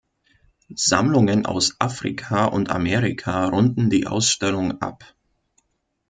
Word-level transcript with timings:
Sammlungen 0.75 1.45
aus 1.45 1.75
Afrika 1.77 2.45
und 2.45 2.71
Amerika 2.71 3.45
runden 3.49 3.91
die 3.91 4.07
Ausstellung 4.07 4.81
ab. 4.81 5.03